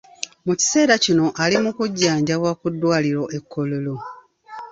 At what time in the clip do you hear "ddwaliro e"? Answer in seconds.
2.73-3.39